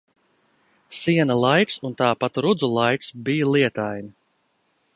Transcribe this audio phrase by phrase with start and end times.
[0.99, 4.11] Siena laiks un tāpat rudzu laiks bij lietaini.